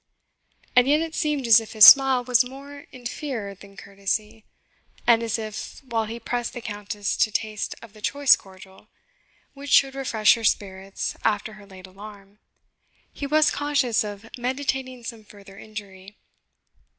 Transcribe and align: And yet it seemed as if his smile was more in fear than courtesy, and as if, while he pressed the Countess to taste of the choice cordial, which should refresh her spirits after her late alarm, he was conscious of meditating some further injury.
And 0.75 0.87
yet 0.87 0.99
it 1.01 1.13
seemed 1.13 1.45
as 1.45 1.59
if 1.59 1.73
his 1.73 1.85
smile 1.85 2.23
was 2.23 2.43
more 2.43 2.87
in 2.91 3.05
fear 3.05 3.53
than 3.53 3.77
courtesy, 3.77 4.45
and 5.05 5.21
as 5.21 5.37
if, 5.37 5.83
while 5.83 6.05
he 6.05 6.19
pressed 6.19 6.53
the 6.53 6.61
Countess 6.61 7.15
to 7.17 7.29
taste 7.29 7.75
of 7.83 7.93
the 7.93 8.01
choice 8.01 8.35
cordial, 8.35 8.87
which 9.53 9.69
should 9.69 9.93
refresh 9.93 10.33
her 10.33 10.43
spirits 10.43 11.15
after 11.23 11.53
her 11.53 11.67
late 11.67 11.85
alarm, 11.85 12.39
he 13.13 13.27
was 13.27 13.51
conscious 13.51 14.03
of 14.03 14.27
meditating 14.39 15.03
some 15.03 15.23
further 15.23 15.55
injury. 15.59 16.17